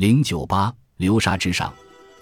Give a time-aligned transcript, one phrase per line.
[0.00, 1.70] 零九八流沙之上，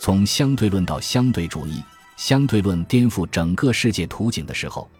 [0.00, 1.80] 从相对论到相对主义，
[2.16, 4.90] 相对论颠覆整个世界图景的时候，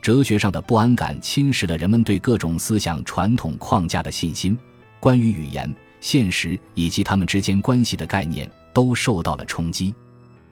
[0.00, 4.56] 哲学上的不安感侵蚀了人们对各种思想传统框架的信心。
[5.00, 9.92] 关于语言、现实以及它们之间关系的概念都受到了冲击。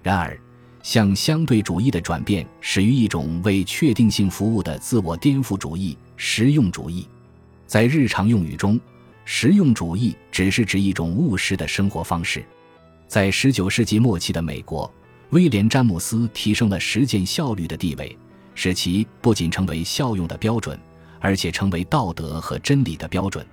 [0.02, 0.36] 然而，
[0.82, 7.06] 向相对主义的转变始于一种为确定性服务的自我颠覆主义——实用主义。
[7.68, 8.80] 在日常用语中，
[9.30, 12.42] 实用主义只是指一种务实的生活方式。
[13.06, 14.90] 在十九世纪末期的美国，
[15.28, 18.16] 威廉·詹姆斯提升了实践效率的地位，
[18.54, 20.80] 使其不仅成为效用的标准，
[21.20, 23.46] 而且成为道德和真理的标准。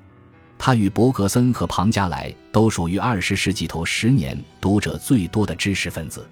[0.57, 6.25] 他与伯格森和庞加莱都属于二十世纪头十年读者最多的知识分子。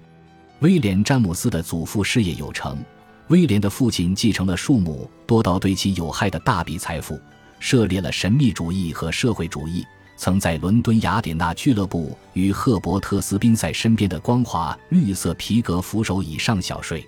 [0.60, 2.82] 威廉·詹姆斯的祖父事业有成，
[3.28, 7.20] 威廉的父亲继承了数目多到对其有害的大笔财富。
[7.58, 9.84] 涉猎了神秘主义和社会主义，
[10.16, 17.06] 曾在伦敦雅典娜俱乐部与赫伯特斯宾塞身边的光滑绿色皮革扶手椅上小睡。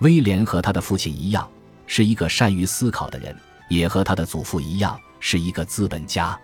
[0.00, 1.48] 威廉和他的父亲一样，
[1.86, 3.34] 是一个善于思考的人，
[3.68, 6.38] 也和他的祖父一样是一个资本家。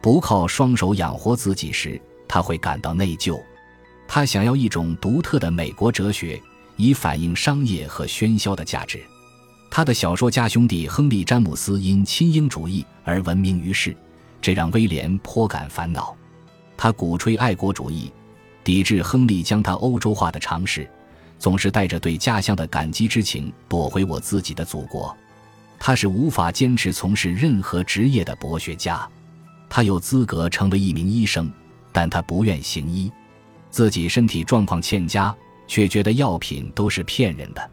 [0.00, 3.40] 不靠双手养活自己时，他会感到内疚。
[4.06, 6.40] 他想要一种独特的美国哲学，
[6.76, 9.00] 以反映商业和喧嚣的价值。
[9.70, 13.96] 他的小说家兄弟亨利·詹姆斯因亲英主义而闻名于世，
[14.40, 16.16] 这让威廉颇感烦恼。
[16.76, 18.12] 他鼓吹爱国主义，
[18.64, 20.88] 抵制亨利将他欧洲化的尝试，
[21.38, 25.16] 总是带着对家乡的感激之情躲回我自己的祖国。
[25.78, 29.08] 他是无法坚持从事任何职业的博学家。
[29.68, 31.48] 他有资格成为一名医生，
[31.92, 33.12] 但他不愿行医。
[33.70, 35.32] 自己身体状况欠佳，
[35.66, 37.70] 却觉得药品都是骗人的。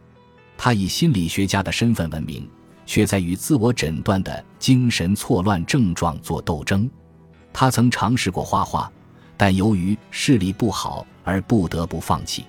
[0.58, 2.48] 他以心理学家的身份闻名，
[2.86, 6.88] 却在与自我诊断的精神错乱症状做斗争。
[7.52, 8.90] 他曾尝试过画画，
[9.36, 12.44] 但由于视力不好而不得不放弃。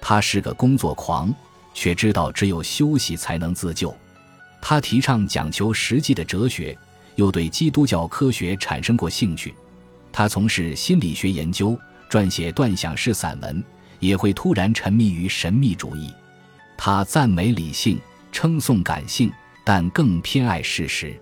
[0.00, 1.34] 他是个工作狂，
[1.74, 3.94] 却知道只有休息才能自救。
[4.60, 6.76] 他提倡讲求实际的哲学，
[7.16, 9.54] 又对基督教科学产生过兴趣。
[10.12, 11.78] 他从事心理学研究，
[12.10, 13.62] 撰写断想式散文，
[14.00, 16.12] 也会突然沉迷于神秘主义。
[16.80, 17.98] 他赞美理性，
[18.30, 19.32] 称颂感性，
[19.64, 21.20] 但更偏爱事实。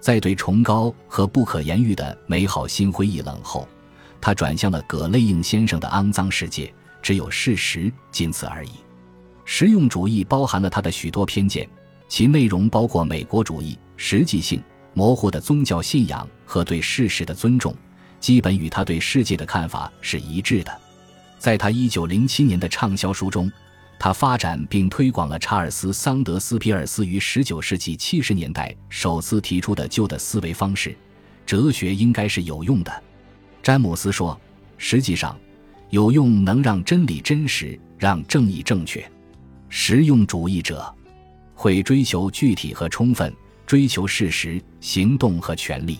[0.00, 3.66] 在对崇高和不可言喻的美好心灰意冷后，
[4.20, 6.74] 他转向了葛雷应先生的肮脏世界。
[7.00, 8.70] 只有事实，仅此而已。
[9.44, 11.66] 实用主义包含了他的许多偏见，
[12.08, 14.60] 其内容包括美国主义、实际性
[14.94, 17.72] 模糊的宗教信仰和对事实的尊重，
[18.18, 20.76] 基本与他对世界的看法是一致的。
[21.38, 23.50] 在他1907年的畅销书中。
[23.98, 30.96] 他发展并推广了查尔斯·桑德斯·皮尔斯于19世纪70年代首次提出的旧的思维方式：
[31.44, 33.02] 哲学应该是有用的。
[33.62, 34.40] 詹姆斯说
[34.78, 35.36] ：“实际上，
[35.90, 39.04] 有用能让真理真实，让正义正确。
[39.68, 40.94] 实用主义者
[41.54, 43.34] 会追求具体和充分，
[43.66, 45.98] 追求事实、行动和权利。”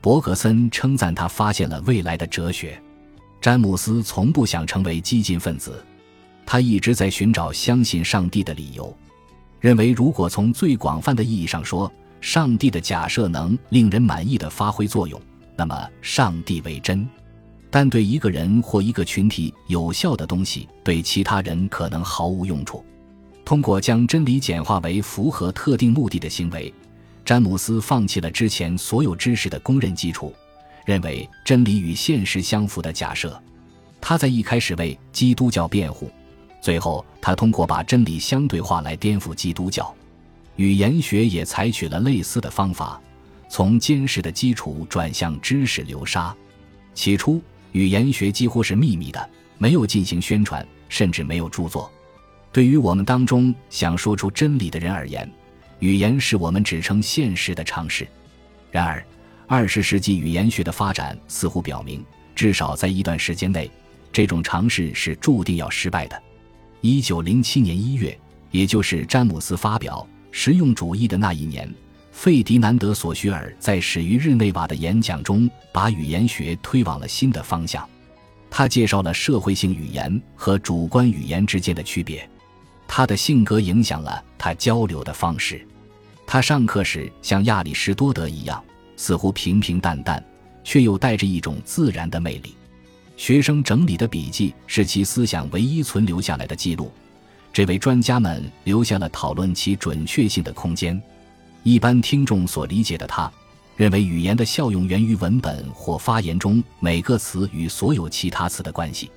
[0.00, 2.80] 伯格森称赞他发现了未来的哲学。
[3.40, 5.84] 詹姆斯从不想成为激进分子。
[6.46, 8.94] 他一直在寻找相信上帝的理由，
[9.60, 11.90] 认为如果从最广泛的意义上说，
[12.20, 15.20] 上帝的假设能令人满意的发挥作用，
[15.56, 17.06] 那么上帝为真。
[17.70, 22.84] 但对一个人或一个群体有效的东西，对其他人可能毫无用处。
[23.44, 26.72] 通过将真理简化为符合特定目的的行为，
[27.24, 30.32] 詹姆斯放弃了之前所有知识的公认基础，
[30.86, 33.38] 认为真理与现实相符的假设。
[34.00, 36.10] 他在一开始为基督教辩护。
[36.64, 39.94] 最后，他通过把真理相对化来颠覆基督教。
[40.56, 42.98] 语言学也采取了类似的方法，
[43.50, 46.34] 从坚实的基础转向知识流沙。
[46.94, 47.38] 起初，
[47.72, 51.92] 语言学几乎是秘密的，没有进行宣传，甚至没有著作。
[52.50, 55.30] 对于我们当中想说出真理的人而言，
[55.80, 58.08] 语言是我们指称现实的尝试。
[58.70, 59.04] 然而，
[59.46, 62.02] 二十世纪语言学的发展似乎表明，
[62.34, 63.70] 至少在一段时间内，
[64.10, 66.22] 这种尝试是注定要失败的。
[66.86, 68.14] 一九零七年一月，
[68.50, 71.66] 也就是詹姆斯发表实用主义的那一年，
[72.12, 77.88] 费迪南德·索绪尔在始于日内瓦的演讲中，把语言学推往了新的方向。
[78.50, 82.28] 他介绍了社会性语言和主观语言之间的区别。
[82.86, 85.66] 他的性格影响了他交流的方式。
[86.26, 88.62] 他上课时像亚里士多德一样，
[88.94, 90.22] 似乎平平淡淡，
[90.62, 92.54] 却又带着一种自然的魅力。
[93.16, 96.90] 学生整理的笔记是其思想唯一存留下来的记录，
[97.52, 101.00] 这为专家们留下了讨论其准确性的空间。
[101.62, 103.30] 一般听众所理解的他，
[103.76, 109.10] 认为语言的效用源于文本或发言中每个词与所有其他词的关系。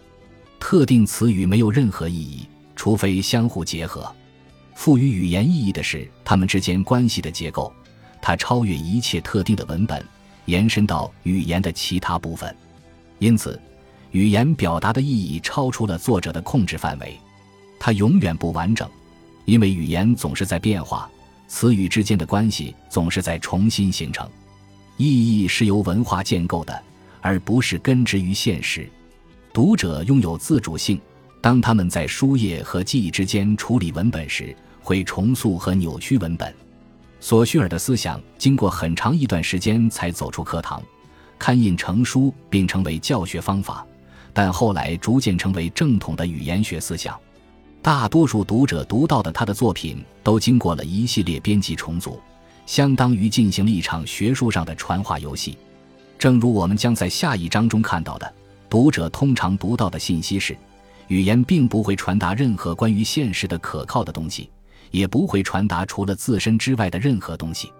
[0.59, 4.09] 特定词语没有任何意义，除非相互结合。
[4.75, 7.73] 赋予语言意义的是它们之间关系的结构，
[8.21, 10.03] 它超越一切特定的文本，
[10.45, 12.55] 延伸到语言的其他部分。
[13.19, 13.59] 因此，
[14.11, 17.19] 语言表达的意义超出了作者的控制范围，
[17.79, 18.89] 它永远不完整，
[19.45, 21.09] 因为语言总是在变化，
[21.47, 24.29] 词语之间的关系总是在重新形成。
[24.95, 26.83] 意义是由文化建构的，
[27.21, 28.89] 而不是根植于现实。
[29.53, 30.99] 读者拥有自主性，
[31.41, 36.53] 当他们在书页和记忆之间处理文本时，会重塑和扭曲文本。
[37.19, 40.81] 索绪尔的思想经过很长一段时间才走出课堂，
[41.37, 43.85] 刊印成书并成为教学方法，
[44.37, 47.19] 但后来逐渐成为正统的语言学思想。
[47.81, 52.21] 大多数读者读到的他的作品都经过了一系列编辑重组，
[52.67, 55.57] 相当于进行了一场学术上的传话游戏。
[56.19, 58.31] 正如我们将在下一章中看到的。
[58.69, 60.55] 读者通常读到的信息是：
[61.07, 64.51] 语言并不会传达任何关于现实的可靠的东西，
[64.91, 67.73] 也不会传达除了自身之外的任何东西。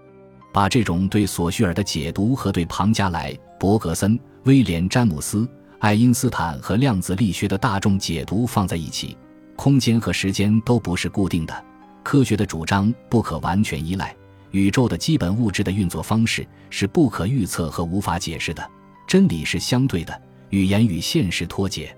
[0.51, 5.47] 把这种对索绪尔的解读和对庞加莱、伯格森、威廉·詹姆斯、
[5.79, 9.15] 爱因斯坦和量子力学的大众解读放在一起，
[9.55, 11.65] 空间和时间都不是固定的，
[12.03, 14.15] 科学的主张不可完全依赖，
[14.51, 18.67] 宇宙的基本物质的运作方式是不可预测和无法解释的，
[19.07, 20.21] 真理是相对的。
[20.49, 21.95] 语言与现实脱节，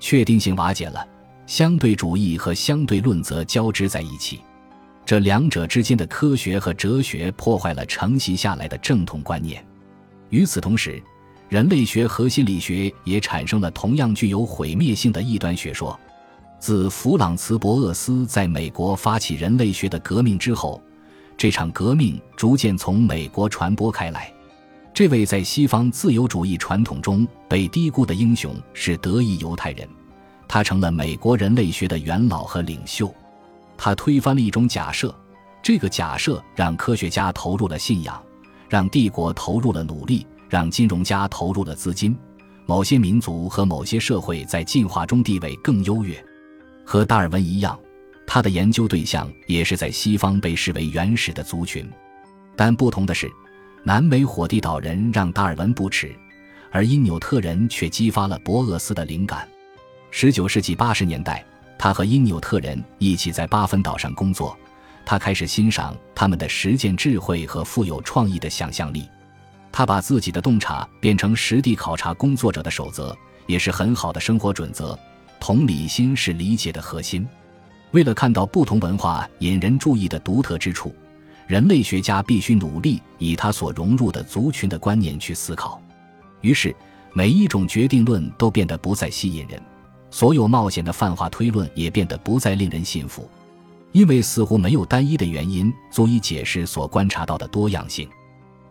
[0.00, 1.06] 确定性瓦解了，
[1.46, 4.40] 相对主义和相对论则交织在一起，
[5.04, 9.64] 这两者之间的科学和哲学破坏了承袭下来的正统观念。
[10.30, 11.02] 与此同时，
[11.52, 16.00] 人类学和心理学也产生了同样具有毁灭性的异端学说。
[16.58, 20.82] 自弗朗茨·博厄斯在美国发起人类学的革命之后，
[21.36, 24.32] 这场革命逐渐从美国传播开来。
[24.94, 29.86] 这位在西方自由主义传统中被低估的英雄是德裔犹太人，
[30.48, 33.14] 他成了美国人类学的元老和领袖。
[33.76, 35.14] 他推翻了一种假设，
[35.62, 38.18] 这个假设让科学家投入了信仰，
[38.70, 42.14] 让帝国投入了努力，让金融家投入了资金。
[42.66, 46.22] 某些民族和某些社会在进化中地位更优越。
[46.84, 47.80] 和达尔文一样，
[48.26, 51.90] 他的研究对象也是在西方被视为原始的族群，
[52.54, 53.32] 但不同的是。
[53.82, 56.14] 南美火地岛人让达尔文不齿，
[56.70, 59.48] 而因纽特人却激发了博厄斯的灵感。
[60.10, 61.42] 十九世纪八十年代，
[61.78, 64.54] 他和因纽特人一起在巴芬岛上工作，
[65.04, 69.08] 他开始欣赏他们的实践智慧和富有创意的想象力。
[69.72, 73.16] 他把自己的洞察变成实地考察工作者的守则，
[73.46, 74.98] 也是很好的生活准则。
[75.40, 77.26] 同理心是理解的核心。
[77.90, 80.94] 为了看到不同文化引人注意的独特之处。
[81.48, 85.82] 人类学家必须努力以他所融入的族群的观念去思考，
[86.40, 86.74] 于是
[87.12, 89.60] 每一种决定论都变得不再吸引人，
[90.10, 93.28] 所有冒险的泛化推论也变得不再令人信服，
[93.90, 98.08] 因为似乎没有单一的原因足以解释所观察到的多样性。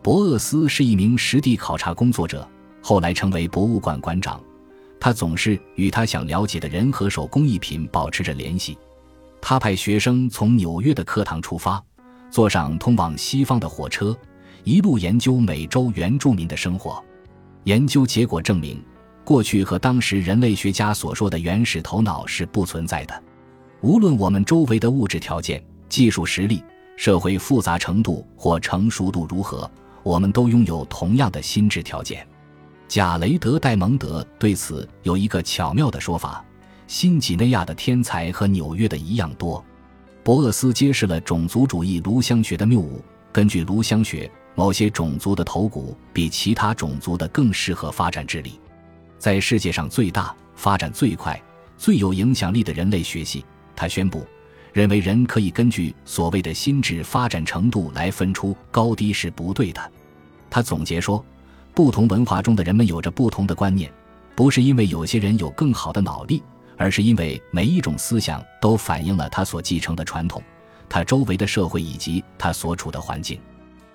[0.04, 2.48] 博厄斯是一名实地考察工作者，
[2.82, 4.42] 后来成为博物馆馆长，
[5.00, 8.78] 他总是与他想了解的人和手工艺品保持着联系。
[9.40, 11.84] 他派学生从纽约的课堂出发。
[12.32, 14.18] 坐上通往西方的火车，
[14.64, 17.04] 一路研究美洲原住民的生活。
[17.66, 18.82] 研究结果证明，
[19.26, 23.24] 过去和当时人类学家所说的原始头脑是不存在的。
[23.82, 26.64] 无论我们周围的物质条件、技术实力、
[26.96, 29.70] 社会复杂程度或成熟度如何，
[30.04, 32.28] 我们都拥有同样的心智条件。
[32.88, 36.44] 贾雷德·戴蒙德对此有一个巧妙的说法：
[36.88, 39.64] 新几内亚的天才和纽约的一样多。
[40.24, 43.02] 博厄斯揭示了种族主义颅相学的谬误。
[43.32, 48.60] 根据颅相学，某些种族的头骨比其他种族的更适合发展智力。
[49.18, 51.42] 在世界上最大、发展最快、
[51.78, 54.26] 最有影响力的人类学系，他宣布，
[54.74, 59.92] 认为人可以根据所谓的心智发展程度来分出高低是不对的。
[60.50, 61.24] 他总结说，
[61.74, 63.92] 不同文化中的人们有着不同的观念，
[64.36, 66.42] 不是因为有些人有更好的脑力。
[66.78, 70.42] 而是因为每一种思想都反映了他所继承的传统、
[70.90, 73.40] 他周围的社会以及他所处的环境。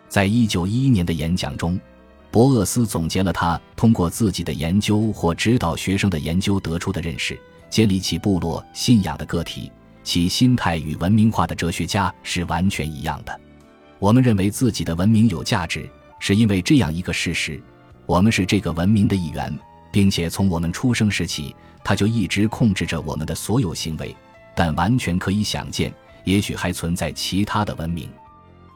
[0.09, 1.81] 在一九一一年的演讲中，
[2.31, 7.37] 博厄斯总结了他通过自己的研究或指导学生的研究得出的认识：
[7.69, 9.73] 建立起部落信仰的个体，
[10.07, 13.41] 其心态与文明化的哲学家是完全一样的。
[13.99, 17.61] 我们认为自己的文明有价值，是因为这样一个事实：
[18.07, 19.53] 我们是这个文明的一员。
[19.91, 24.15] 并且从我们出生时起，他就一直控制着我们的所有行为。
[24.55, 25.91] 但完全可以想见，
[26.25, 28.07] 也许还存在其他的文明，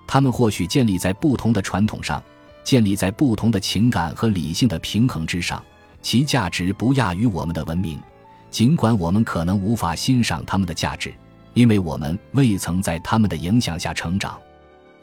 [0.06, 2.22] 他们或许建立在不同的传统上，
[2.64, 5.62] 建立在不同的情感和理性的平衡之上，
[6.00, 8.00] 其价值不亚于我们的文明。
[8.50, 11.14] 尽管我们可能无法欣赏他们的价值，
[11.54, 14.38] 因为我们未曾在他们的影响下成长。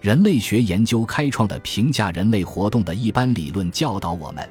[0.01, 4.47] 人类学研究开创的评价人类活动的一般理论教导我们，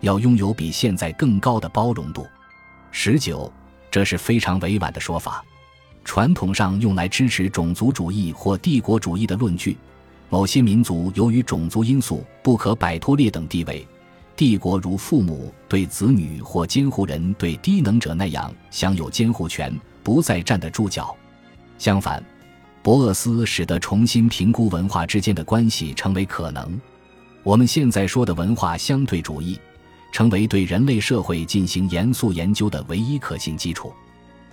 [0.00, 2.26] 要拥有比现在更高的包容度。
[2.90, 3.52] 十九，
[3.90, 5.44] 这是非常委婉的说法。
[6.04, 9.76] 传统上用来支持种族主义或帝国主义的论据，
[10.30, 13.86] 某些民族由于种族因素不可摆脱劣等地位，
[14.38, 21.12] 帝国如父母对子女或监护人对低能者那样享有监护权，不再站得住脚。
[21.76, 22.22] 相反，
[22.80, 26.80] 博厄斯使得重新评估文化之间的关系成为可能。
[27.42, 29.58] 我们现在说的文化相对主义，
[30.12, 33.92] 成为对人类社会进行严肃研究的唯一可信基础。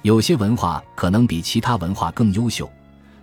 [0.02, 2.68] 有些文化可能比其他文化更优秀，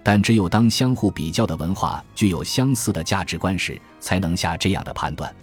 [0.04, 5.34] 但只有当相互比较的文化具有相似的价值观时，才能下这样的判断。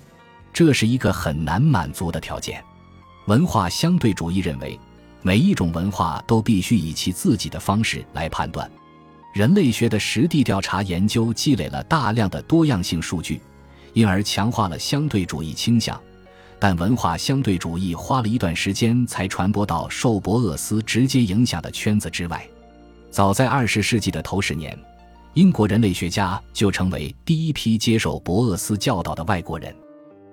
[0.54, 2.64] 这是一个很难满足的条件。
[3.28, 4.80] 文化相对主义认为，
[5.22, 8.70] 每一种文化都必须以其自己的方式来判断。
[9.34, 13.40] 人类学的实地调查研究积累了大量的多样性数据，
[13.94, 16.00] 因而强化了相对主义倾向。
[16.58, 22.46] 但文化相对主义花了一段时间才传播到受博厄斯直接影响的圈子之外。
[23.12, 24.78] 早在二十世纪的头十年，
[25.36, 29.74] 英国人类学家就成为第一批接受博厄斯教导的外国人。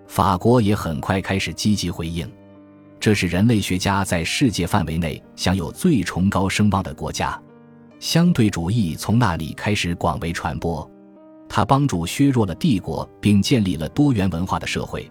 [0.06, 2.30] 法国也很快开始积极回应。
[2.98, 7.40] 这是人类学家在世界范围内享有最崇高声望的国家。
[7.98, 10.88] 相对主义从那里开始广为传播，
[11.48, 15.10] 它帮助削弱了帝国，并建立了多元文化的社会。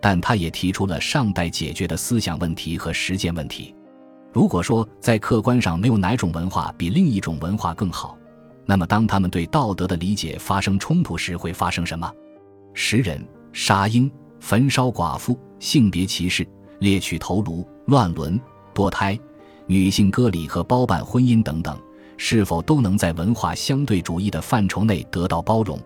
[0.00, 3.74] 但他也提出了尚待解决的思想问题和实践问题。
[4.32, 8.16] 如果说在客观上没有哪种文化比另一种文化更好，
[8.66, 12.12] 那么当他们对道德的理解发生冲突时，会发生什么？
[12.74, 14.08] 食人、杀婴、
[14.40, 16.46] 焚烧寡妇、性别歧视、
[16.78, 18.40] 猎取头颅、乱伦、
[18.74, 19.18] 堕胎、
[19.66, 21.76] 女性割礼和包办婚姻等等，
[22.16, 25.78] 是否都能在文化相对主义的范畴内得到包容？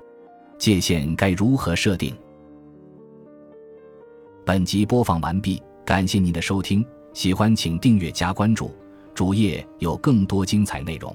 [0.58, 2.14] 界限该如何设定？
[4.44, 8.70] 本集播放完毕，感谢您的收听，喜欢请订阅加关注，
[9.14, 11.14] 主页有更多精彩内容。